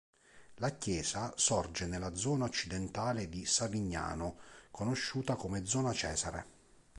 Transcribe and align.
La 0.55 0.71
chiesa 0.71 1.31
sorge 1.35 1.85
nella 1.85 2.15
zona 2.15 2.45
occidentale 2.45 3.29
di 3.29 3.45
Savignano, 3.45 4.39
conosciuta 4.71 5.35
come 5.35 5.63
zona 5.63 5.93
"Cesare". 5.93 6.45